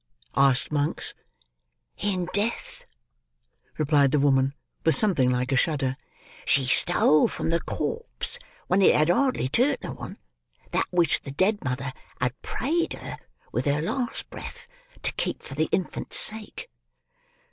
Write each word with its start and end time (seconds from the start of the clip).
asked 0.35 0.71
Monks. 0.71 1.13
"In 1.97 2.27
death," 2.33 2.85
replied 3.77 4.09
the 4.11 4.19
woman, 4.19 4.55
with 4.83 4.95
something 4.95 5.29
like 5.29 5.51
a 5.51 5.55
shudder. 5.55 5.95
"She 6.43 6.65
stole 6.65 7.27
from 7.27 7.51
the 7.51 7.59
corpse, 7.61 8.39
when 8.65 8.81
it 8.81 8.95
had 8.95 9.09
hardly 9.09 9.47
turned 9.47 9.81
to 9.81 9.91
one, 9.91 10.17
that 10.71 10.87
which 10.89 11.21
the 11.21 11.29
dead 11.29 11.63
mother 11.63 11.93
had 12.19 12.33
prayed 12.41 12.93
her, 12.93 13.19
with 13.51 13.65
her 13.65 13.79
last 13.79 14.27
breath, 14.31 14.65
to 15.03 15.13
keep 15.13 15.43
for 15.43 15.53
the 15.53 15.65
infant's 15.71 16.17
sake." 16.17 16.71